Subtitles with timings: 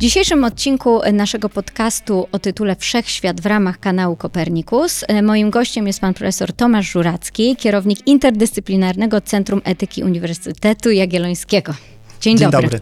[0.00, 6.14] dzisiejszym odcinku naszego podcastu o tytule Wszechświat w ramach kanału Kopernikus moim gościem jest pan
[6.14, 11.74] profesor Tomasz Żuracki, kierownik Interdyscyplinarnego Centrum Etyki Uniwersytetu Jagiellońskiego.
[12.20, 12.70] Dzień, Dzień dobry.
[12.70, 12.80] dobry.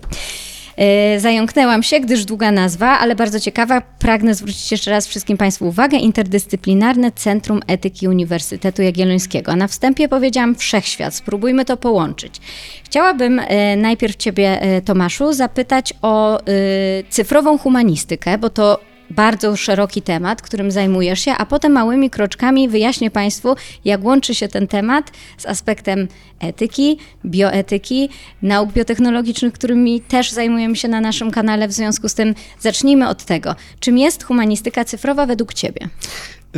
[0.78, 3.80] E, Zająknęłam się, gdyż długa nazwa, ale bardzo ciekawa.
[3.80, 5.98] Pragnę zwrócić jeszcze raz wszystkim Państwu uwagę.
[5.98, 9.56] Interdyscyplinarne Centrum Etyki Uniwersytetu Jagiellońskiego.
[9.56, 11.14] Na wstępie powiedziałam wszechświat.
[11.14, 12.34] Spróbujmy to połączyć.
[12.84, 16.38] Chciałabym e, najpierw Ciebie, e, Tomaszu, zapytać o
[17.10, 23.10] cyfrową humanistykę, bo to bardzo szeroki temat, którym zajmujesz się, a potem małymi kroczkami wyjaśnię
[23.10, 26.08] Państwu, jak łączy się ten temat z aspektem
[26.40, 28.08] etyki, bioetyki,
[28.42, 31.68] nauk biotechnologicznych, którymi też zajmujemy się na naszym kanale.
[31.68, 33.54] W związku z tym zacznijmy od tego.
[33.80, 35.88] Czym jest humanistyka cyfrowa według Ciebie?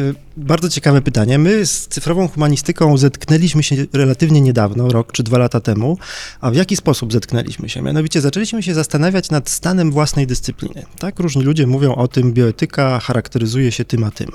[0.01, 1.39] Y, Bardzo ciekawe pytanie.
[1.39, 5.99] My z cyfrową humanistyką zetknęliśmy się relatywnie niedawno, rok czy dwa lata temu.
[6.41, 7.83] A w jaki sposób zetknęliśmy się?
[7.83, 10.87] Mianowicie zaczęliśmy się zastanawiać nad stanem własnej dyscypliny.
[10.99, 14.31] Tak, różni ludzie mówią o tym, bioetyka charakteryzuje się tym a tym.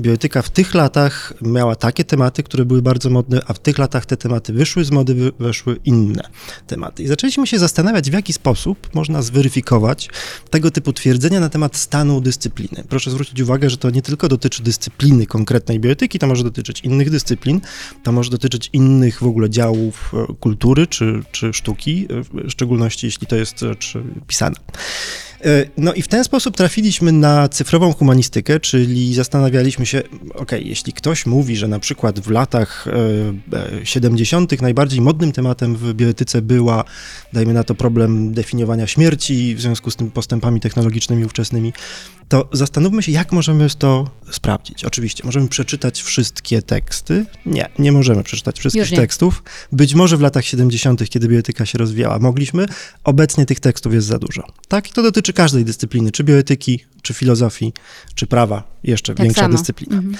[0.00, 4.06] Bioetyka w tych latach miała takie tematy, które były bardzo modne, a w tych latach
[4.06, 6.22] te tematy wyszły z mody, weszły inne
[6.66, 7.02] tematy.
[7.02, 10.08] I zaczęliśmy się zastanawiać, w jaki sposób można zweryfikować
[10.50, 12.84] tego typu twierdzenia na temat stanu dyscypliny.
[12.88, 17.10] Proszę zwrócić uwagę, że to nie tylko dotyczy dyscypliny konkretnej bioetyki, to może dotyczyć innych
[17.10, 17.60] dyscyplin,
[18.02, 23.06] to może dotyczyć innych w ogóle działów e, kultury czy, czy sztuki, e, w szczególności
[23.06, 24.56] jeśli to jest rzecz e, pisana.
[25.44, 30.02] E, No i w ten sposób trafiliśmy na cyfrową humanistykę, czyli zastanawialiśmy się,
[30.34, 32.86] ok, jeśli ktoś mówi, że na przykład w latach
[33.52, 34.62] e, e, 70.
[34.62, 36.84] najbardziej modnym tematem w bioetyce była,
[37.32, 41.72] dajmy na to, problem definiowania śmierci w związku z tym postępami technologicznymi ówczesnymi,
[42.30, 44.84] to zastanówmy się, jak możemy to sprawdzić.
[44.84, 47.26] Oczywiście, możemy przeczytać wszystkie teksty.
[47.46, 49.42] Nie, nie możemy przeczytać wszystkich tekstów.
[49.72, 52.66] Być może w latach 70., kiedy bioetyka się rozwijała, mogliśmy.
[53.04, 54.46] Obecnie tych tekstów jest za dużo.
[54.68, 57.72] Tak, i to dotyczy każdej dyscypliny, czy bioetyki, czy filozofii,
[58.14, 59.56] czy prawa, jeszcze Tak większa samo.
[59.56, 59.96] dyscyplina.
[59.96, 60.16] Mhm.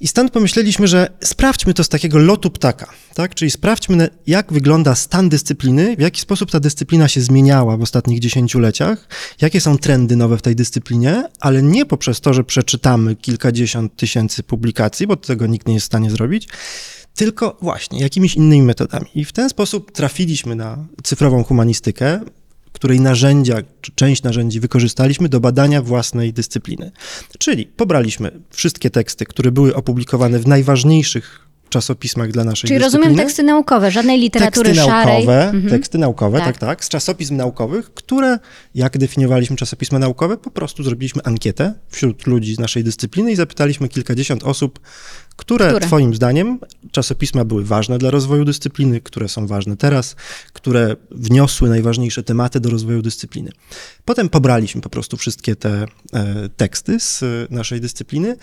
[0.00, 3.34] I stąd pomyśleliśmy, że sprawdźmy to z takiego lotu ptaka, tak?
[3.34, 8.18] Czyli sprawdźmy, jak wygląda stan dyscypliny, w jaki sposób ta dyscyplina się zmieniała w ostatnich
[8.18, 9.08] dziesięcioleciach,
[9.40, 14.42] jakie są trendy nowe w tej dyscyplinie, ale nie poprzez to, że przeczytamy kilkadziesiąt tysięcy
[14.42, 16.48] publikacji, bo tego nikt nie jest w stanie zrobić,
[17.14, 19.06] tylko właśnie jakimiś innymi metodami.
[19.14, 22.20] I w ten sposób trafiliśmy na cyfrową humanistykę,
[22.76, 26.90] której narzędzia, czy część narzędzi wykorzystaliśmy do badania własnej dyscypliny.
[27.38, 33.04] Czyli pobraliśmy wszystkie teksty, które były opublikowane w najważniejszych czasopismach dla naszej Czyli dyscypliny.
[33.08, 35.14] rozumiem teksty naukowe, żadnej literatury teksty szarej.
[35.26, 35.68] naukowe, Mhm.
[35.70, 36.46] teksty naukowe, Tak.
[36.46, 36.58] tak.
[36.58, 38.38] tak, z czasopism naukowych, które,
[38.74, 43.88] jak definiowaliśmy czasopisma naukowe, po prostu zrobiliśmy ankietę wśród ludzi z naszej dyscypliny i zapytaliśmy
[43.88, 44.80] kilkadziesiąt osób,
[45.36, 45.86] które, Które?
[45.86, 46.58] twoim zdaniem
[46.92, 50.16] czasopisma były ważne dla rozwoju dyscypliny, które są ważne teraz,
[50.52, 53.50] które wniosły najważniejsze tematy do rozwoju dyscypliny.
[54.04, 58.36] Potem pobraliśmy po prostu wszystkie te e, teksty z e, naszej dyscypliny.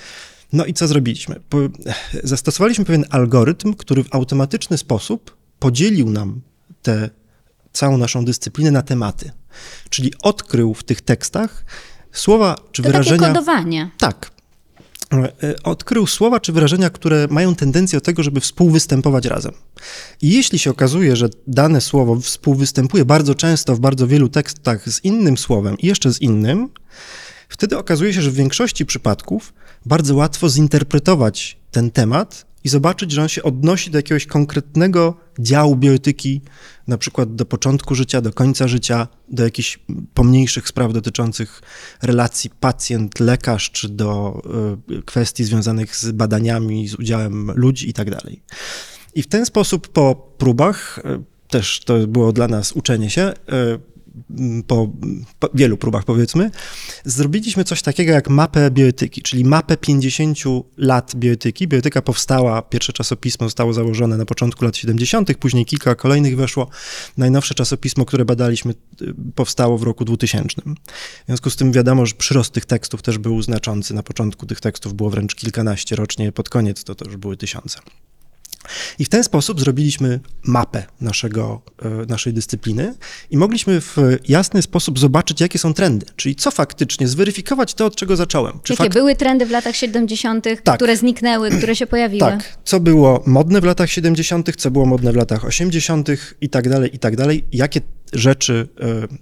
[0.54, 1.40] No i co zrobiliśmy?
[1.50, 1.58] Po,
[2.24, 6.42] zastosowaliśmy pewien algorytm, który w automatyczny sposób podzielił nam
[6.82, 7.10] tę
[7.74, 9.32] całą naszą dyscyplinę na tematy.
[9.90, 11.66] Czyli odkrył w tych tekstach
[12.12, 13.28] słowa czy To takie wyrażenia.
[13.28, 13.90] kodowanie.
[13.98, 14.32] Tak.
[15.14, 19.54] E, Odkrył słowa czy wyrażenia, które mają tendencję do tego, żeby współwystępować razem.
[20.22, 25.04] I jeśli się okazuje, że dane słowo współwystępuje bardzo często w bardzo wielu tekstach z
[25.04, 26.70] innym słowem i jeszcze z innym,
[27.50, 29.54] wtedy okazuje się, że w większości przypadków
[29.86, 35.76] bardzo łatwo zinterpretować ten temat i zobaczyć, że on się odnosi do jakiegoś konkretnego działu
[35.76, 36.42] bioetyki,
[36.88, 39.80] na przykład do początku życia, do końca życia, do jakichś
[40.14, 41.62] pomniejszych spraw dotyczących
[42.02, 44.42] relacji pacjent-lekarz, czy do
[44.92, 48.44] y, kwestii związanych z badaniami, z udziałem ludzi i tak dalej.
[49.16, 53.34] I w ten sposób po próbach, y, też to było dla nas uczenie się,
[53.78, 53.93] y,
[54.68, 54.92] po,
[55.40, 56.52] po wielu próbach powiedzmy,
[57.06, 60.38] zrobiliśmy coś takiego jak mapę bioetyki, czyli mapę 50
[60.78, 61.68] lat bioetyki.
[61.68, 66.70] Bioetyka powstała, pierwsze czasopismo zostało założone na początku lat 70., później kilka kolejnych weszło.
[67.18, 70.62] Najnowsze czasopismo, które badaliśmy, y, powstało w roku 2000.
[70.62, 73.94] W związku z tym wiadomo, że przyrost tych tekstów też był znaczący.
[73.94, 77.80] Na początku tych tekstów było wręcz kilkanaście rocznie, pod koniec to, już były tysiące.
[79.00, 82.96] I w ten sposób zrobiliśmy mapę naszego, e, naszej dyscypliny
[83.32, 87.96] i mogliśmy w jasny sposób zobaczyć, jakie są trendy, czyli co faktycznie, zweryfikować to, od
[87.96, 88.60] czego zacząłem.
[88.64, 90.76] Czy Jakie były trendy w latach 70., Tak.
[90.76, 92.20] które zniknęły, które się pojawiły?
[92.20, 96.10] Tak, co było modne w latach 70., co było modne w latach 80.
[96.42, 97.46] i tak dalej, i tak dalej.
[97.52, 97.82] Jakie
[98.14, 98.68] rzeczy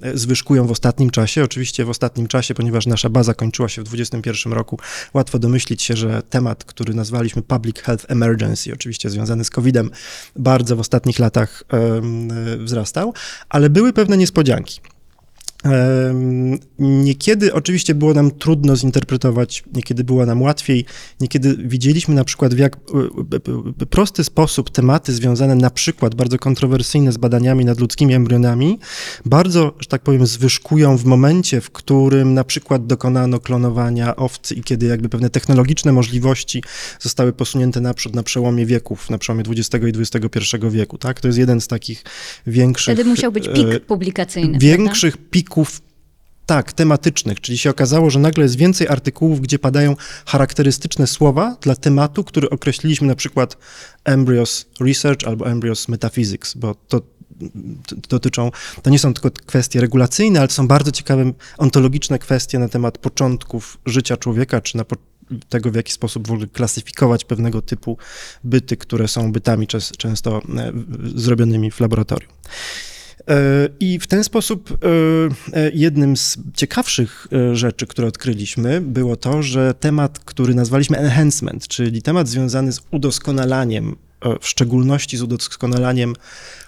[0.02, 1.44] e, zwyżkują w ostatnim czasie.
[1.44, 4.80] Oczywiście w ostatnim czasie, ponieważ nasza baza kończyła się w 2021 roku,
[5.14, 9.90] łatwo domyślić się, że temat, który nazwaliśmy Public Health Emergency, oczywiście związany z COVID-em,
[10.36, 12.02] bardzo w ostatnich latach e,
[12.58, 13.14] wzrastał,
[13.50, 14.82] ale były pewne niespodzianki.
[16.80, 20.86] Niekiedy oczywiście było nam trudno zinterpretować, niekiedy było nam łatwiej,
[21.20, 22.80] niekiedy widzieliśmy na przykład w jak e,
[23.82, 28.80] e, prosty sposób tematy związane na przykład bardzo kontrowersyjne z badaniami nad ludzkimi embrionami,
[29.26, 34.64] bardzo, że tak powiem, zwyżkują w momencie, w którym na przykład dokonano klonowania owcy i
[34.64, 36.64] kiedy jakby pewne technologiczne możliwości
[37.00, 41.22] zostały posunięte naprzód na przełomie wieków, na przełomie XX i XXI wieku, tak?
[41.22, 42.04] To jest jeden z takich
[42.48, 42.94] większych...
[42.94, 44.60] Wtedy musiał być e, pik publikacyjny.
[44.60, 45.18] większych
[45.52, 45.82] pików,
[46.46, 49.96] tak, tematycznych, czyli się okazało, że nagle jest więcej artykułów, gdzie padają
[50.26, 53.58] charakterystyczne słowa dla tematu, który określiliśmy na przykład
[54.04, 57.02] embryos research albo embryos metaphysics, bo to
[58.10, 58.52] dotyczą,
[58.82, 62.98] to nie są tylko kwestie regulacyjne, ale to są bardzo ciekawe ontologiczne kwestie na temat
[62.98, 64.86] początków życia człowieka, czy na
[65.50, 67.98] tego, w jaki sposób w ogóle klasyfikować pewnego typu
[68.44, 69.68] byty, które są bytami
[69.98, 70.72] często e,
[71.16, 72.32] zrobionymi w laboratorium.
[73.30, 79.44] E, I w ten sposób e, e, jednym z ciekawszych rzeczy, które odkryliśmy, było to,
[79.44, 83.96] że temat, który nazwaliśmy enhancement, czyli temat związany z udoskonalaniem,
[84.42, 86.16] w szczególności z udoskonalaniem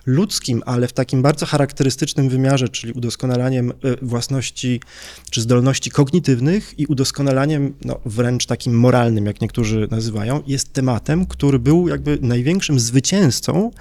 [0.06, 4.82] ludzkim, ale w takim bardzo charakterystycznym wymiarze, czyli udoskonalaniem e, własności
[5.30, 11.60] czy zdolności kognitywnych i udoskonalaniem no, wręcz takim moralnym, jak niektórzy nazywają, jest tematem, który
[11.60, 13.72] był jakby największym zwycięzcą,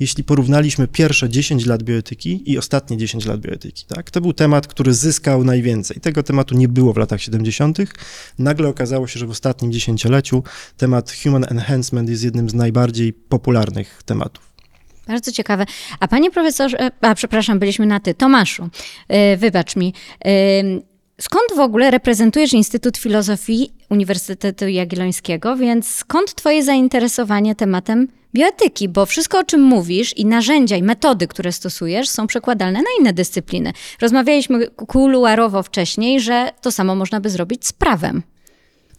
[0.00, 3.84] jeśli porównaliśmy pierwsze 10 lat bioetyki i ostatnie 10 lat bioetyki.
[3.88, 4.10] Tak?
[4.10, 6.00] To był temat, który zyskał najwięcej.
[6.00, 7.78] Tego tematu nie było w latach 70.
[8.38, 10.42] Nagle okazało się, że w ostatnim dziesięcioleciu
[10.76, 14.50] temat human enhancement jest jednym z najbardziej popularnych tematów.
[15.08, 15.66] Bardzo ciekawe.
[16.00, 18.14] A panie profesorze, a przepraszam, byliśmy na ty.
[18.14, 18.68] Tomaszu,
[19.08, 19.94] yy, wybacz mi.
[20.24, 20.32] Yy,
[21.20, 28.88] skąd w ogóle reprezentujesz Instytut Filozofii Uniwersytetu Jagiellońskiego, więc skąd twoje zainteresowanie tematem bioetyki?
[28.88, 33.12] Bo wszystko, o czym mówisz i narzędzia i metody, które stosujesz, są przekładalne na inne
[33.12, 33.72] dyscypliny.
[34.00, 38.22] Rozmawialiśmy kuluarowo wcześniej, że to samo można by zrobić z prawem.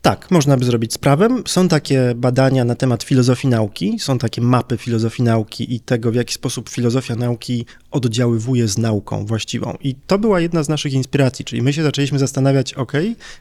[0.01, 1.43] Tak, można by zrobić z prawem.
[1.47, 6.15] Są takie badania na temat filozofii nauki, są takie mapy filozofii nauki i tego, w
[6.15, 9.77] jaki sposób filozofia nauki oddziaływuje z nauką właściwą.
[9.81, 12.91] I to była jedna z naszych inspiracji, czyli my się zaczęliśmy zastanawiać, ok,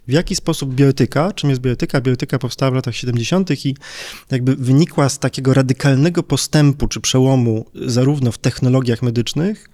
[0.09, 2.01] w jaki sposób bioetyka, czym jest bioetyka?
[2.01, 3.67] Bioetyka powstała w latach 70.
[3.67, 3.75] i
[4.31, 9.71] jakby wynikła z takiego radykalnego postępu czy przełomu zarówno w technologiach medycznych,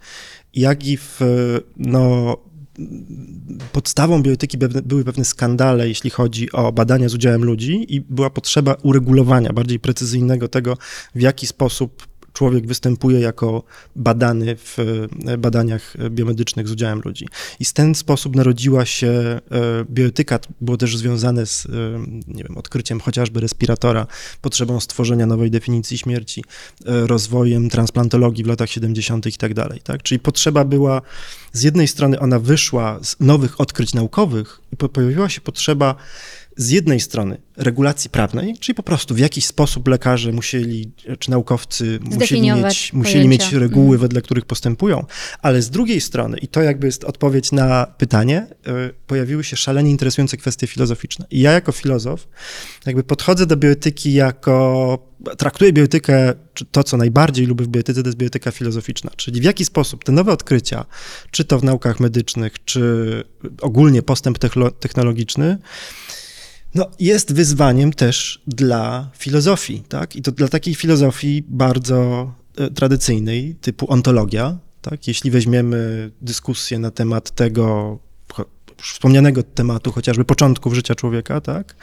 [0.54, 1.20] jak i w
[1.76, 2.36] no,
[3.72, 8.76] podstawą bioetyki były pewne skandale, jeśli chodzi o badania z udziałem ludzi i była potrzeba
[8.82, 10.76] uregulowania bardziej precyzyjnego tego,
[11.14, 12.06] w jaki sposób
[12.36, 13.62] człowiek występuje jako
[13.96, 14.76] badany w
[15.38, 17.28] badaniach biomedycznych z udziałem ludzi.
[17.60, 19.40] I w ten sposób narodziła się e,
[19.90, 21.70] bioetyka, było też związane z, e,
[22.28, 24.06] nie wiem, odkryciem chociażby respiratora,
[24.40, 26.44] potrzebą stworzenia nowej definicji śmierci,
[26.86, 29.26] e, rozwojem transplantologii w latach 70.
[29.26, 29.80] i tak dalej.
[29.80, 30.02] Tak?
[30.02, 31.02] Czyli potrzeba była,
[31.52, 35.94] z jednej strony ona wyszła z nowych odkryć naukowych i pojawiła się potrzeba
[36.56, 41.98] z jednej strony regulacji prawnej, czyli po prostu w jakiś sposób lekarze musieli, czy naukowcy
[42.02, 44.00] musieli mieć, musieli mieć reguły, mm.
[44.00, 45.04] wedle których postępują,
[45.42, 48.46] ale z drugiej strony, i to jakby jest odpowiedź na pytanie,
[49.06, 51.26] pojawiły się szalenie interesujące kwestie filozoficzne.
[51.30, 52.28] I ja jako filozof
[52.86, 54.98] jakby podchodzę do bioetyki jako,
[55.38, 59.44] traktuję bioetykę, czy to, co najbardziej lubię w bioetyce, to jest bioetyka filozoficzna, czyli w
[59.44, 60.84] jaki sposób te nowe odkrycia,
[61.30, 63.24] czy to w naukach medycznych, czy
[63.60, 64.38] ogólnie postęp
[64.80, 65.58] technologiczny,
[66.76, 70.16] no, jest wyzwaniem też dla filozofii, tak?
[70.16, 72.32] I to dla takiej filozofii bardzo
[72.74, 75.08] tradycyjnej, typu ontologia, tak?
[75.08, 77.98] Jeśli weźmiemy dyskusję na temat tego
[78.82, 81.76] wspomnianego tematu, chociażby początków życia człowieka, tak?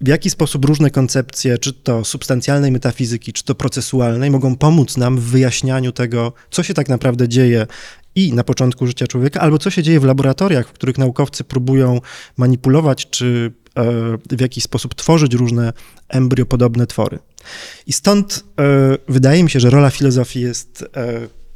[0.00, 5.18] W jaki sposób różne koncepcje, czy to substancjalnej metafizyki, czy to procesualnej, mogą pomóc nam
[5.18, 7.66] w wyjaśnianiu tego, co się tak naprawdę dzieje
[8.14, 12.00] i na początku życia człowieka, albo co się dzieje w laboratoriach, w których naukowcy próbują
[12.36, 13.52] manipulować, czy
[14.30, 15.72] w jakiś sposób tworzyć różne
[16.08, 17.18] embryopodobne twory.
[17.86, 18.44] I stąd
[19.08, 20.84] wydaje mi się, że rola filozofii jest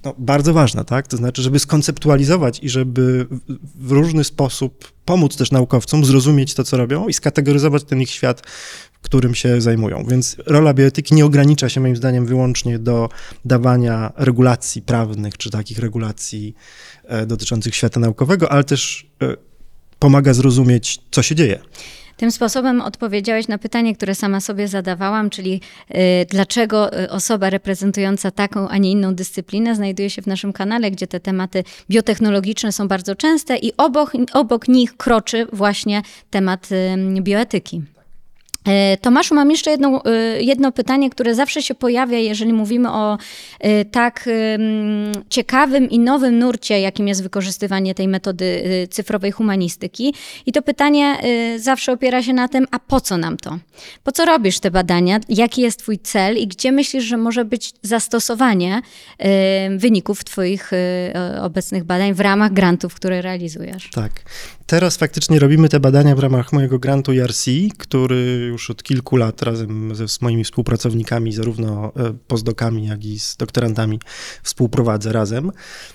[0.04, 1.08] no, bardzo ważna, tak?
[1.08, 3.26] To znaczy, żeby skonceptualizować i żeby
[3.74, 8.42] w różny sposób pomóc też naukowcom zrozumieć to, co robią i skategoryzować ten ich świat,
[9.02, 10.04] którym się zajmują.
[10.08, 13.08] Więc rola bioetyki nie ogranicza się moim zdaniem wyłącznie do
[13.44, 16.54] dawania regulacji prawnych, czy takich regulacji
[17.26, 19.06] dotyczących świata naukowego, ale też
[19.98, 21.60] pomaga zrozumieć, co się dzieje.
[22.16, 25.96] Tym sposobem odpowiedziałeś na pytanie, które sama sobie zadawałam, czyli y,
[26.30, 31.20] dlaczego osoba reprezentująca taką, a nie inną dyscyplinę znajduje się w naszym kanale, gdzie te
[31.20, 37.95] tematy biotechnologiczne są bardzo częste i obok, obok nich kroczy właśnie temat y, bioetyki.
[38.66, 43.18] E, Tomaszu, mam jeszcze jedno, e, jedno pytanie, które zawsze się pojawia, jeżeli mówimy o
[43.60, 44.28] e, tak
[45.30, 50.14] ciekawym i nowym nurcie, jakim jest wykorzystywanie tej metody cyfrowej humanistyki.
[50.46, 51.16] I to pytanie
[51.58, 53.58] zawsze opiera się na tym, a po co nam to?
[54.04, 55.20] Po co robisz te badania?
[55.28, 58.82] Jaki jest Twój cel i gdzie myślisz, że może być zastosowanie
[59.76, 60.70] wyników Twoich
[61.42, 63.90] obecnych badań w ramach grantów, które realizujesz?
[63.90, 64.12] Tak.
[64.66, 67.46] Teraz faktycznie robimy te badania w ramach mojego grantu ERC,
[67.78, 73.18] który już od kilku lat razem ze z moimi współpracownikami, zarówno e, postdokami, jak i
[73.18, 74.00] z doktorantami
[74.42, 75.52] współprowadzę razem.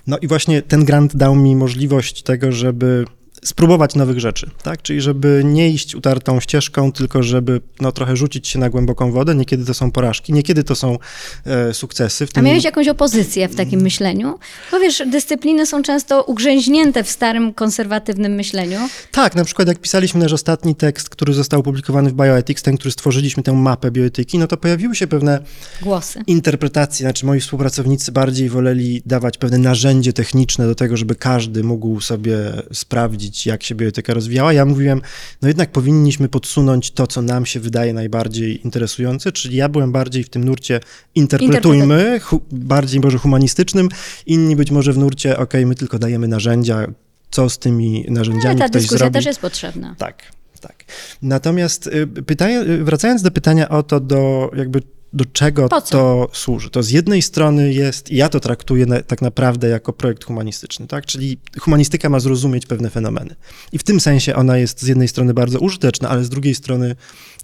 [0.08, 3.06] No i właśnie ten grant dał mi możliwość tego, żeby
[3.46, 4.82] spróbować nowych rzeczy, tak?
[4.82, 9.36] Czyli żeby nie iść utartą ścieżką, tylko żeby no, trochę rzucić się na głęboką wodę.
[9.36, 10.98] Niekiedy to są porażki, niekiedy to są
[11.46, 12.28] e, sukcesy.
[12.28, 14.40] W A tym- miałeś jakąś opozycję w takim myśleniu?
[14.72, 18.80] Bo wiesz, dyscypliny są często ugrzęźnięte w starym, konserwatywnym myśleniu.
[19.12, 22.92] Tak, na przykład jak pisaliśmy nasz ostatni tekst, który został opublikowany w Bioethics, ten, który
[22.92, 25.40] stworzyliśmy tę mapę bioetyki, no to pojawiły się pewne
[25.82, 26.24] Głosy.
[26.28, 32.02] interpretacje, znaczy moi współpracownicy bardziej woleli dawać pewne narzędzie techniczne do tego, żeby każdy mógł
[32.02, 32.38] sobie
[32.74, 34.54] sprawdzić, jak się bioetyka rozwijała.
[34.54, 35.02] Ja mówiłem,
[35.42, 40.24] no jednak powinniśmy podsunąć to, co nam się wydaje najbardziej interesujące, czyli ja byłem bardziej
[40.24, 40.80] w tym nurcie
[41.16, 43.90] interpretujmy, hu, bardziej może humanistycznym,
[44.26, 46.88] inni być może w nurcie, ok, my tylko dajemy narzędzia,
[47.32, 49.14] co z tymi narzędziami Ale ta dyskusja zrobi.
[49.14, 49.96] też jest potrzebna.
[49.98, 50.24] Tak,
[50.62, 50.86] tak.
[51.22, 54.82] Natomiast y, pytanie, y, wracając do pytania o to, do jakby
[55.14, 56.70] do czego to służy.
[56.70, 60.88] To z jednej strony jest, i ja to traktuję na, tak naprawdę jako projekt humanistyczny,
[60.88, 61.06] tak?
[61.06, 63.36] Czyli humanistyka ma zrozumieć pewne fenomeny.
[63.72, 66.96] I w tym sensie ona jest z jednej strony bardzo użyteczna, ale z drugiej strony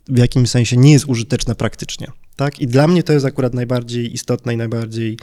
[0.07, 2.07] w jakimś sensie nie jest użyteczna praktycznie.
[2.35, 2.59] Tak?
[2.59, 5.17] I dla mnie to jest akurat najbardziej istotne i najbardziej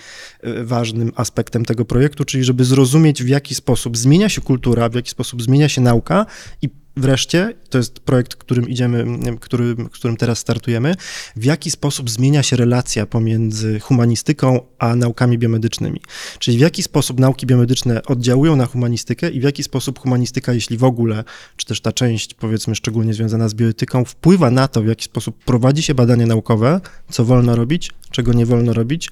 [0.46, 4.94] y, ważnym aspektem tego projektu, czyli żeby zrozumieć, w jaki sposób zmienia się kultura, w
[4.94, 6.26] jaki sposób zmienia się nauka
[6.62, 9.06] i wreszcie, to jest projekt, którym idziemy,
[9.40, 10.94] który, którym teraz startujemy,
[11.36, 16.00] w jaki sposób zmienia się relacja pomiędzy humanistyką a naukami biomedycznymi.
[16.38, 20.78] Czyli w jaki sposób nauki biomedyczne oddziałują na humanistykę i w jaki sposób humanistyka, jeśli
[20.78, 21.24] w ogóle,
[21.56, 25.44] czy też ta część, powiedzmy, szczególnie związana z bioetyką, wpływa na to, w jaki sposób
[25.44, 29.10] prowadzi się badania naukowe, co wolno robić, czego nie wolno robić,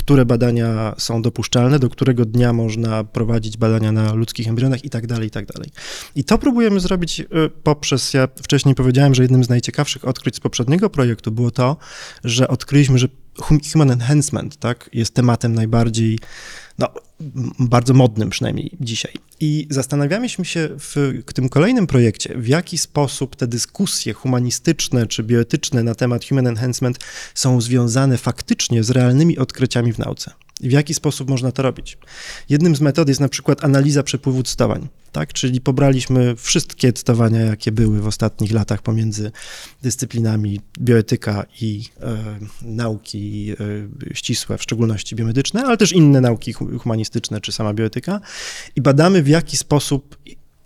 [0.00, 5.06] które badania są dopuszczalne, do którego dnia można prowadzić badania na ludzkich embrionach i tak
[5.06, 5.70] dalej, i tak dalej.
[6.16, 7.26] I to próbujemy zrobić y,
[7.62, 11.76] poprzez, ja wcześniej powiedziałem, że jednym z najciekawszych odkryć z poprzedniego projektu było to,
[12.24, 16.18] że odkryliśmy, że hum- human enhancement tak, jest tematem najbardziej,
[16.78, 16.88] no,
[17.58, 19.12] bardzo modnym przynajmniej dzisiaj.
[19.40, 25.82] I zastanawialiśmy się w tym kolejnym projekcie, w jaki sposób te dyskusje humanistyczne czy bioetyczne
[25.82, 26.98] na temat human enhancement
[27.34, 30.30] są związane faktycznie z realnymi odkryciami w nauce.
[30.60, 31.98] W jaki sposób można to robić?
[32.48, 35.32] Jednym z metod jest na przykład analiza przepływu cytowań, tak?
[35.32, 39.32] Czyli pobraliśmy wszystkie cytowania, jakie były w ostatnich latach pomiędzy
[39.82, 43.52] dyscyplinami bioetyka i e, nauki
[44.10, 48.20] e, ścisłe, w szczególności biomedyczne, ale też inne nauki hu- humanistyczne czy sama bioetyka
[48.76, 50.16] i badamy w jaki sposób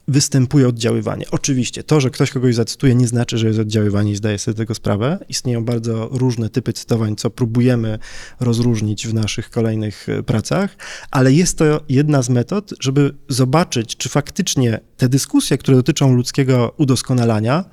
[0.09, 1.25] występuje oddziaływanie.
[1.31, 4.75] Oczywiście, to, że ktoś kogoś zacytuje, nie znaczy, że jest oddziaływanie i zdaje sobie tego
[4.75, 5.19] sprawę.
[5.29, 7.99] Istnieją bardzo różne typy cytowań, co próbujemy
[8.41, 10.77] rozróżnić w naszych kolejnych e, pracach,
[11.11, 16.75] ale jest to jedna z metod, żeby zobaczyć, czy faktycznie te dyskusje, które dotyczą ludzkiego
[16.77, 17.65] udoskonalania,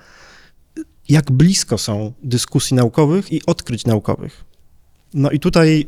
[1.10, 4.51] jak blisko są dyskusji naukowych i odkryć naukowych.
[5.14, 5.88] No i tutaj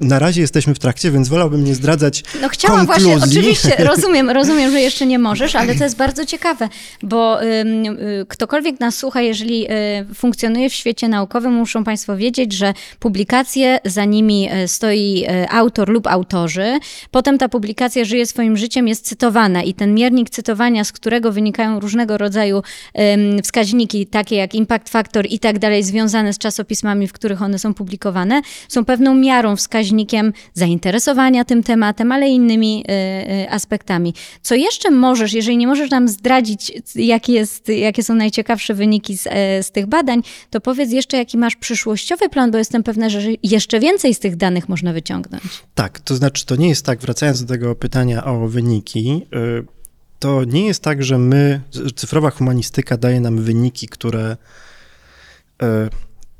[0.00, 3.12] y, na razie jesteśmy w trakcie, więc wolałbym nie zdradzać No chciałam konkluzji.
[3.12, 6.68] właśnie, oczywiście, rozumiem, rozumiem, że jeszcze nie możesz, ale to jest bardzo ciekawe,
[7.02, 12.52] bo ym, y, ktokolwiek nas słucha, jeżeli y, funkcjonuje w świecie naukowym, muszą Państwo wiedzieć,
[12.52, 16.78] że publikacje, za nimi y, stoi y, autor lub autorzy,
[17.10, 21.80] potem ta publikacja żyje swoim życiem, jest cytowana i ten miernik cytowania, z którego wynikają
[21.80, 22.62] różnego rodzaju
[23.44, 27.74] wskaźniki, takie jak impact factor i tak dalej, związane z czasopismami, w których one są
[27.74, 32.92] publikowane, są pewną miarą, wskaźnikiem zainteresowania tym tematem, ale innymi y,
[33.44, 34.14] y, aspektami.
[34.42, 39.26] Co jeszcze możesz, jeżeli nie możesz nam zdradzić, jakie, jest, jakie są najciekawsze wyniki z,
[39.26, 43.20] e, z tych badań, to powiedz jeszcze, jaki masz przyszłościowy plan, bo jestem pewna, że
[43.42, 45.42] jeszcze więcej z tych danych można wyciągnąć.
[45.74, 49.82] Tak, to znaczy to nie jest tak, wracając do tego pytania o wyniki, y,
[50.18, 51.60] to nie jest tak, że my,
[51.96, 54.36] cyfrowa humanistyka daje nam wyniki, które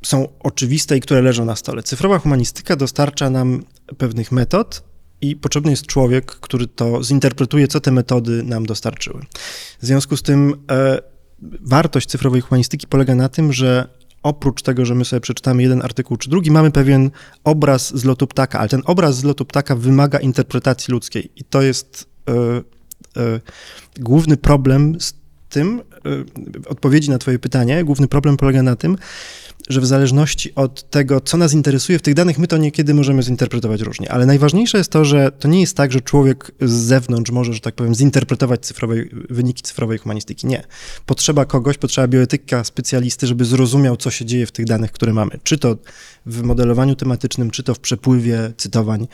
[0.02, 1.82] są oczywiste i które leżą na stole.
[1.82, 3.64] Cyfrowa humanistyka dostarcza nam
[3.98, 4.82] pewnych metod
[5.20, 9.22] i potrzebny jest człowiek, który to zinterpretuje, co te metody nam dostarczyły.
[9.80, 10.98] W związku z tym e,
[11.60, 13.88] wartość cyfrowej humanistyki polega na tym, że
[14.22, 17.10] oprócz tego, że my sobie przeczytamy jeden artykuł czy drugi, mamy pewien
[17.44, 21.62] obraz z lotu ptaka, ale ten obraz z lotu ptaka wymaga interpretacji ludzkiej i to
[21.62, 22.32] jest e,
[23.22, 23.40] e,
[24.00, 25.14] główny problem z
[25.48, 25.82] tym,
[26.62, 28.96] w odpowiedzi na Twoje pytanie, główny problem polega na tym,
[29.68, 33.22] że w zależności od tego, co nas interesuje w tych danych, my to niekiedy możemy
[33.22, 34.12] zinterpretować różnie.
[34.12, 37.60] Ale najważniejsze jest to, że to nie jest tak, że człowiek z zewnątrz może, że
[37.60, 40.46] tak powiem, zinterpretować cyfrowej, wyniki cyfrowej humanistyki.
[40.46, 40.64] Nie.
[41.06, 45.30] Potrzeba kogoś, potrzeba bioetyka, specjalisty, żeby zrozumiał, co się dzieje w tych danych, które mamy.
[45.42, 45.76] Czy to
[46.26, 49.06] w modelowaniu tematycznym, czy to w przepływie cytowań,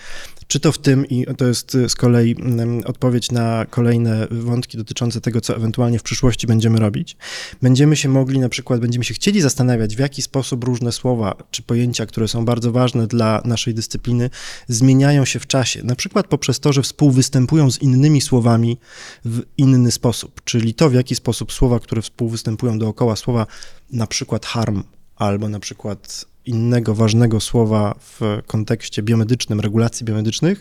[0.49, 5.21] czy to w tym, i to jest z kolei mm, odpowiedź na kolejne wątki dotyczące
[5.21, 7.17] tego, co ewentualnie w przyszłości będziemy robić,
[7.63, 11.63] będziemy się mogli, na przykład, będziemy się chcieli zastanawiać, w jaki sposób różne słowa czy
[11.63, 14.31] pojęcia, które są bardzo ważne dla naszej dyscypliny,
[14.69, 15.83] zmieniają się w czasie.
[15.83, 18.79] Na przykład poprzez to, że współwystępują z innymi słowami
[19.25, 23.47] w inny sposób, czyli to, w jaki sposób słowa, które współwystępują dookoła słowa,
[23.93, 24.83] na przykład harm
[25.19, 30.61] albo na przykład innego ważnego słowa w kontekście biomedycznym, regulacji biomedycznych,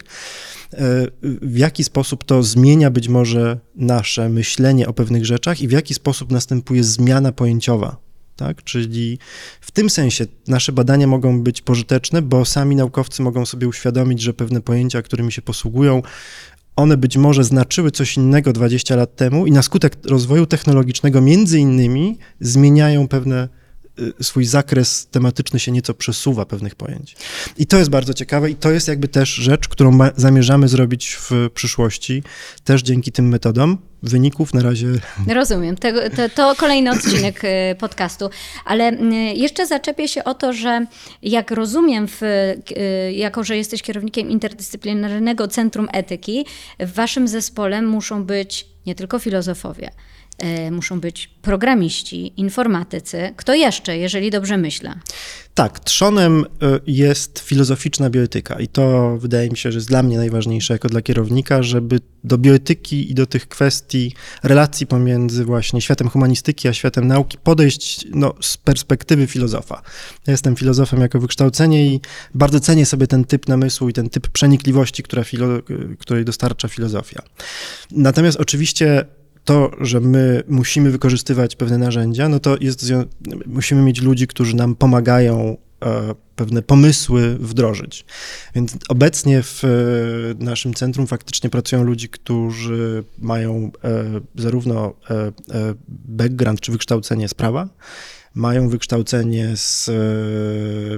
[0.74, 0.78] e,
[1.42, 5.94] w jaki sposób to zmienia być może nasze myślenie o pewnych rzeczach i w jaki
[5.94, 7.98] sposób następuje zmiana pojęciowa.
[8.36, 8.64] Tak?
[8.64, 9.20] Czyli
[9.62, 14.34] w tym sensie nasze badania mogą być pożyteczne, bo sami naukowcy mogą sobie uświadomić, że
[14.34, 16.02] pewne pojęcia, którymi się posługują,
[16.76, 21.60] one być może znaczyły coś innego 20 lat temu i na skutek rozwoju technologicznego między
[21.60, 23.50] innymi zmieniają pewne
[24.22, 27.16] swój zakres tematyczny się nieco przesuwa pewnych pojęć.
[27.58, 31.18] I to jest bardzo ciekawe i to jest jakby też rzecz, którą ma, zamierzamy zrobić
[31.20, 32.24] w przyszłości,
[32.64, 33.78] też dzięki tym metodom.
[34.04, 34.88] Wyników na razie.
[35.28, 35.76] Rozumiem.
[35.76, 38.30] Tego, to, to, kolejny odcinek y, podcastu.
[38.66, 40.86] Ale y, jeszcze zaczepię się o to, że
[41.22, 42.22] jak rozumiem, w,
[43.12, 46.46] jako że jesteś kierownikiem interdyscyplinarnego Centrum Etyki,
[46.80, 49.92] w waszym zespole muszą być nie tylko filozofowie,
[50.72, 53.34] muszą być programiści, informatycy.
[53.38, 54.94] Kto jeszcze, jeżeli dobrze myślę?
[55.54, 60.18] Tak, trzonem e, jest filozoficzna bioetyka i to wydaje mi się, że jest dla mnie
[60.18, 64.14] najważniejsze jako dla kierownika, żeby do bioetyki i do tych kwestii
[64.44, 69.82] relacji pomiędzy właśnie światem humanistyki a światem nauki podejść no, z perspektywy filozofa.
[70.28, 72.02] Ja jestem filozofem jako wykształcenie i
[72.34, 75.48] bardzo cenię sobie ten typ namysłu i ten typ przenikliwości, która filo,
[76.00, 77.22] której dostarcza filozofia.
[77.92, 79.06] Natomiast oczywiście
[79.48, 82.94] to, że my musimy wykorzystywać pewne narzędzia, no to jest,
[83.46, 88.06] musimy mieć ludzi, którzy nam pomagają e, pewne pomysły wdrożyć.
[88.56, 89.68] Więc obecnie w e,
[90.44, 94.04] naszym centrum faktycznie pracują ludzie, którzy mają e,
[94.36, 94.94] zarówno
[95.88, 97.70] background czy wykształcenie z prawa,
[98.38, 99.94] mają wykształcenie z e,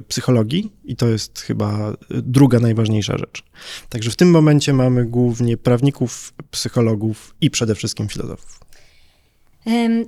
[0.01, 3.43] psychologii i to jest chyba druga najważniejsza rzecz.
[3.89, 8.59] Także w tym momencie mamy głównie prawników, psychologów i przede wszystkim filozofów.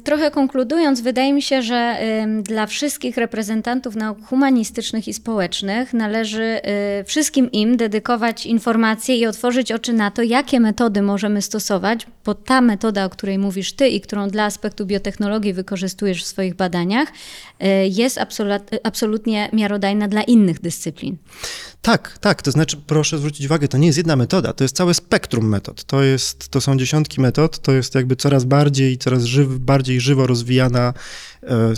[0.03, 1.97] Trochę konkludując, wydaje mi się, że
[2.43, 6.61] dla wszystkich reprezentantów nauk humanistycznych i społecznych należy
[7.01, 12.35] y, wszystkim im dedykować informacje i otworzyć oczy na to, jakie metody możemy stosować, bo
[12.35, 17.09] ta metoda, o której mówisz Ty i którą dla aspektu biotechnologii wykorzystujesz w swoich badaniach,
[17.09, 18.19] y, jest
[18.83, 21.17] absolutnie miarodajna dla innych dyscyplin.
[21.81, 22.41] Tak, tak.
[22.41, 25.83] To znaczy, proszę zwrócić uwagę, to nie jest jedna metoda, to jest całe spektrum metod.
[25.83, 30.27] To, jest, to są dziesiątki metod, to jest jakby coraz bardziej, coraz żyw, bardziej żywo
[30.27, 30.93] rozwijana, e,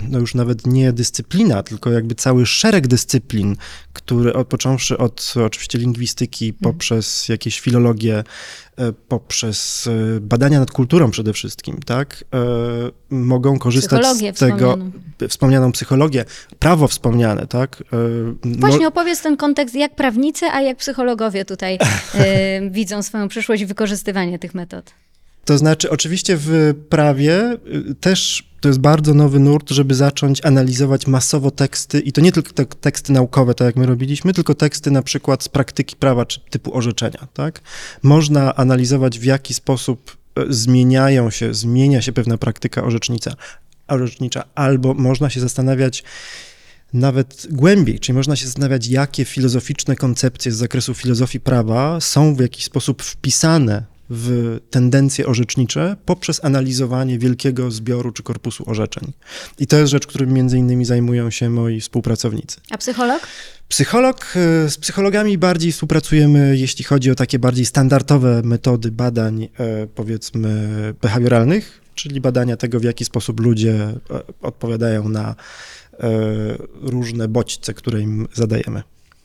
[0.08, 3.56] no już nawet nie dyscyplina, tylko jakby cały szereg dyscyplin,
[3.92, 6.62] które począwszy od oczywiście lingwistyki, mhm.
[6.62, 8.24] poprzez jakieś filologię,
[8.76, 12.24] e, poprzez e, badania nad kulturą przede wszystkim, tak,
[13.10, 14.90] mogą korzystać z tego, wspomnianą.
[15.28, 16.24] wspomnianą psychologię,
[16.58, 17.82] prawo wspomniane, tak.
[18.44, 21.78] Właśnie opowiedz ten kontekst, jak prawnicy, a jak psychologowie tutaj
[22.70, 24.94] widzą swoją przyszłość i wykorzystywanie tych metod.
[25.44, 31.06] To znaczy, oczywiście w prawie y, też to jest bardzo nowy nurt, żeby zacząć analizować
[31.06, 34.90] masowo teksty i to nie tylko te teksty naukowe, tak jak my robiliśmy, tylko teksty
[34.90, 37.60] na przykład z praktyki prawa czy typu orzeczenia, tak?
[38.02, 43.34] Można analizować w jaki sposób y, zmieniają się, zmienia się pewna praktyka orzecznicza,
[43.88, 46.04] orzecznicza albo można się zastanawiać
[46.92, 52.40] nawet głębiej, czyli można się zastanawiać, jakie filozoficzne koncepcje z zakresu filozofii prawa są w
[52.40, 59.12] jakiś sposób wpisane w tendencje orzecznicze poprzez analizowanie wielkiego zbioru czy korpusu orzeczeń.
[59.58, 62.60] I to jest rzecz, którym między innymi zajmują się moi współpracownicy.
[62.70, 63.26] A psycholog?
[63.68, 69.86] Psycholog, e, z psychologami bardziej współpracujemy, jeśli chodzi o takie bardziej standardowe metody badań, e,
[69.86, 70.68] powiedzmy,
[71.02, 73.98] behawioralnych, czyli badania tego, w jaki sposób ludzie e,
[74.42, 75.34] odpowiadają na
[76.82, 78.82] różne bodźce, które im zadajemy.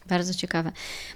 [0.10, 0.72] Bardzo ciekawe.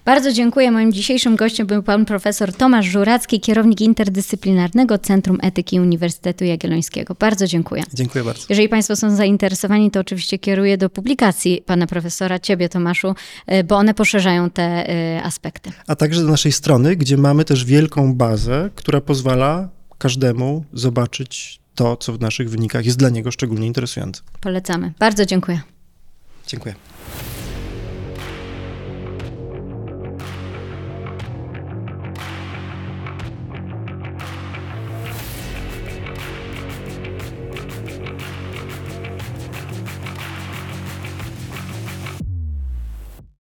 [0.06, 0.72] Bardzo dziękuję.
[0.72, 7.16] Moim dzisiejszym gościem był pan profesor Tomasz Żuracki, kierownik interdyscyplinarnego Centrum Etyki Uniwersytetu Jagiellońskiego.
[7.20, 7.84] Bardzo dziękuję.
[7.94, 8.46] Dziękuję bardzo.
[8.50, 13.16] Jeżeli państwo są zainteresowani, to oczywiście kieruję do publikacji pana profesora, ciebie Tomaszu,
[13.48, 15.72] e, bo one poszerzają te e, aspekty.
[15.88, 21.98] A także do naszej strony, gdzie mamy też wielką bazę, która pozwala każdemu zobaczyć to,
[21.98, 24.22] co w naszych wynikach jest dla niego szczególnie interesujące.
[24.42, 24.94] Polecamy.
[25.00, 25.62] Bardzo dziękuję.
[26.48, 26.76] Dziękuję.